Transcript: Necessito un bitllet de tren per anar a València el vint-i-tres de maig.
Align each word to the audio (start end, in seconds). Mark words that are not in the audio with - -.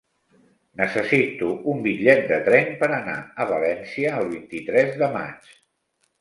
Necessito 0.79 1.49
un 1.73 1.83
bitllet 1.87 2.23
de 2.31 2.39
tren 2.47 2.71
per 2.79 2.89
anar 2.95 3.19
a 3.45 3.47
València 3.53 4.15
el 4.23 4.33
vint-i-tres 4.33 4.99
de 5.05 5.13
maig. 5.21 5.55